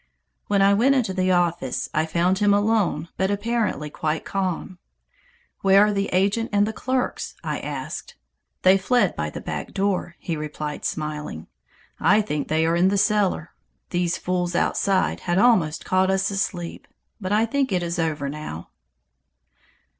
[0.47, 4.79] When I went into the office I found him alone but apparently quite calm.
[5.59, 8.15] "Where are the agent and the clerks?" I asked.
[8.63, 11.45] "They fled by the back door," he replied, smiling.
[11.99, 13.51] "I think they are in the cellar.
[13.91, 16.87] These fools outside had almost caught us asleep,
[17.19, 18.69] but I think it is over now."